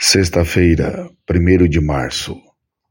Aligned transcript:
Sexta-feira, 0.00 1.08
1 1.30 1.68
de 1.68 1.80
março. 1.80 2.36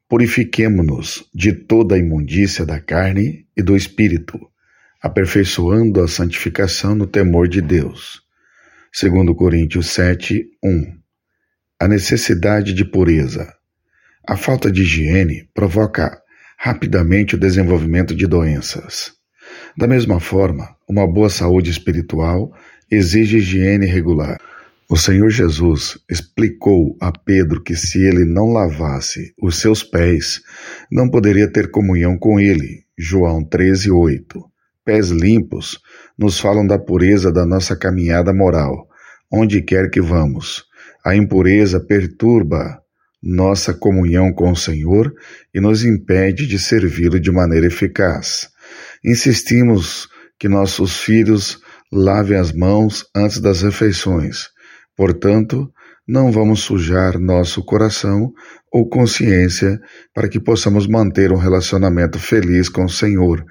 Purifiquemo-nos 0.08 1.30
de 1.34 1.52
toda 1.52 1.96
a 1.96 1.98
imundícia 1.98 2.66
da 2.66 2.80
carne 2.80 3.46
e 3.56 3.62
do 3.62 3.76
espírito, 3.76 4.40
aperfeiçoando 5.02 6.02
a 6.02 6.08
santificação 6.08 6.96
no 6.96 7.06
temor 7.06 7.48
de 7.50 7.62
Deus. 7.62 8.22
Segundo 8.92 9.36
Coríntios 9.36 9.88
7, 9.88 10.46
1. 10.64 10.98
A 11.80 11.88
necessidade 11.88 12.74
de 12.74 12.86
pureza. 12.86 13.54
A 14.28 14.38
falta 14.38 14.72
de 14.72 14.82
higiene 14.82 15.50
provoca 15.54 16.22
rapidamente 16.58 17.36
o 17.36 17.40
desenvolvimento 17.40 18.16
de 18.16 18.26
doenças. 18.26 19.12
Da 19.78 19.88
mesma 19.88 20.22
forma, 20.22 20.76
uma 20.88 21.06
boa 21.06 21.30
saúde 21.30 21.70
espiritual 21.70 22.56
exige 22.90 23.38
higiene 23.38 23.86
regular. 23.86 24.40
O 24.94 24.96
Senhor 24.96 25.32
Jesus 25.32 25.98
explicou 26.08 26.96
a 27.02 27.12
Pedro 27.12 27.64
que 27.64 27.76
se 27.76 27.98
ele 28.06 28.26
não 28.26 28.54
lavasse 28.54 29.34
os 29.42 29.60
seus 29.60 29.82
pés, 29.82 30.40
não 30.92 31.10
poderia 31.10 31.52
ter 31.52 31.72
comunhão 31.72 32.16
com 32.16 32.40
ele. 32.40 32.84
João 32.96 33.44
13:8. 33.44 34.44
Pés 34.86 35.10
limpos 35.10 35.80
nos 36.16 36.40
falam 36.40 36.68
da 36.68 36.78
pureza 36.78 37.32
da 37.32 37.44
nossa 37.44 37.76
caminhada 37.76 38.32
moral, 38.32 38.88
onde 39.32 39.64
quer 39.64 39.90
que 39.90 40.00
vamos. 40.00 40.64
A 41.04 41.16
impureza 41.16 41.80
perturba 41.80 42.80
nossa 43.20 43.74
comunhão 43.74 44.32
com 44.32 44.52
o 44.52 44.56
Senhor 44.56 45.12
e 45.52 45.60
nos 45.60 45.84
impede 45.84 46.46
de 46.46 46.60
servi-lo 46.60 47.20
de 47.20 47.32
maneira 47.32 47.66
eficaz. 47.66 48.48
Insistimos 49.04 50.08
que 50.38 50.48
nossos 50.48 51.00
filhos 51.00 51.60
lavem 51.92 52.38
as 52.38 52.52
mãos 52.52 53.04
antes 53.16 53.40
das 53.40 53.64
refeições 53.64 54.53
Portanto, 54.96 55.72
não 56.08 56.32
vamos 56.32 56.62
sujar 56.62 57.18
nosso 57.20 57.64
coração 57.64 58.32
ou 58.72 58.90
consciência 58.90 59.80
para 60.14 60.28
que 60.28 60.40
possamos 60.40 60.86
manter 60.88 61.32
um 61.32 61.38
relacionamento 61.38 62.20
feliz 62.20 62.68
com 62.68 62.86
o 62.86 62.90
Senhor, 62.90 63.46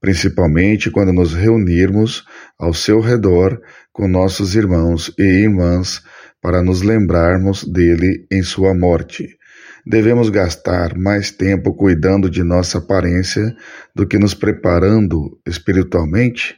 principalmente 0.00 0.90
quando 0.90 1.12
nos 1.12 1.34
reunirmos 1.34 2.24
ao 2.58 2.72
seu 2.72 3.00
redor 3.00 3.60
com 3.92 4.06
nossos 4.06 4.54
irmãos 4.54 5.12
e 5.18 5.22
irmãs 5.22 6.02
para 6.40 6.62
nos 6.62 6.82
lembrarmos 6.82 7.64
dele 7.64 8.26
em 8.30 8.42
sua 8.42 8.74
morte. 8.74 9.36
Devemos 9.84 10.30
gastar 10.30 10.96
mais 10.96 11.30
tempo 11.30 11.74
cuidando 11.74 12.28
de 12.30 12.42
nossa 12.42 12.78
aparência 12.78 13.54
do 13.94 14.06
que 14.06 14.18
nos 14.18 14.34
preparando 14.34 15.40
espiritualmente 15.46 16.56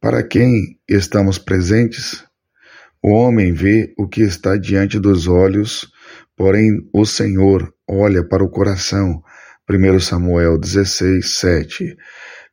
para 0.00 0.22
quem 0.22 0.78
estamos 0.88 1.38
presentes. 1.38 2.24
O 3.04 3.14
homem 3.14 3.52
vê 3.52 3.92
o 3.98 4.06
que 4.06 4.22
está 4.22 4.56
diante 4.56 5.00
dos 5.00 5.26
olhos, 5.26 5.90
porém 6.36 6.70
o 6.94 7.04
Senhor 7.04 7.74
olha 7.88 8.22
para 8.22 8.44
o 8.44 8.48
coração. 8.48 9.20
1 9.68 9.98
Samuel 9.98 10.56
16, 10.56 11.38
7. 11.38 11.96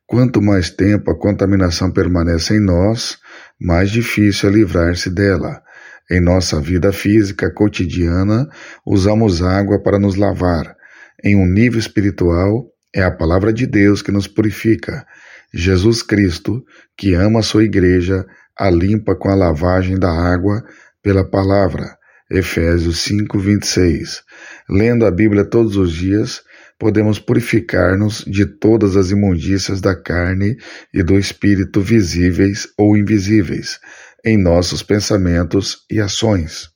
Quanto 0.04 0.42
mais 0.42 0.68
tempo 0.68 1.08
a 1.08 1.16
contaminação 1.16 1.92
permanece 1.92 2.56
em 2.56 2.60
nós, 2.60 3.18
mais 3.60 3.90
difícil 3.90 4.48
é 4.48 4.52
livrar-se 4.52 5.08
dela. 5.08 5.62
Em 6.10 6.20
nossa 6.20 6.60
vida 6.60 6.92
física 6.92 7.48
cotidiana, 7.54 8.48
usamos 8.84 9.44
água 9.44 9.80
para 9.80 10.00
nos 10.00 10.16
lavar. 10.16 10.74
Em 11.22 11.36
um 11.36 11.46
nível 11.46 11.78
espiritual, 11.78 12.66
é 12.92 13.04
a 13.04 13.10
palavra 13.12 13.52
de 13.52 13.68
Deus 13.68 14.02
que 14.02 14.10
nos 14.10 14.26
purifica. 14.26 15.06
Jesus 15.54 16.02
Cristo, 16.02 16.64
que 16.96 17.14
ama 17.14 17.38
a 17.38 17.44
sua 17.44 17.62
igreja, 17.62 18.26
a 18.58 18.70
limpa 18.70 19.14
com 19.14 19.28
a 19.28 19.34
lavagem 19.34 19.98
da 19.98 20.10
água 20.10 20.62
pela 21.02 21.24
palavra. 21.24 21.96
Efésios 22.30 22.98
5:26. 23.00 24.22
Lendo 24.68 25.04
a 25.04 25.10
Bíblia 25.10 25.44
todos 25.44 25.76
os 25.76 25.92
dias, 25.92 26.42
podemos 26.78 27.18
purificar-nos 27.18 28.24
de 28.26 28.46
todas 28.46 28.96
as 28.96 29.10
imundícias 29.10 29.80
da 29.80 29.94
carne 29.94 30.56
e 30.94 31.02
do 31.02 31.18
espírito 31.18 31.80
visíveis 31.80 32.68
ou 32.78 32.96
invisíveis 32.96 33.78
em 34.24 34.40
nossos 34.40 34.82
pensamentos 34.82 35.84
e 35.90 36.00
ações. 36.00 36.69